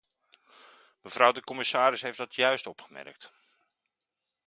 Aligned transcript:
Mevrouw 1.03 1.31
de 1.31 1.41
commissaris 1.43 2.01
heeft 2.01 2.17
dat 2.17 2.35
juist 2.35 2.67
opgemerkt. 2.67 3.31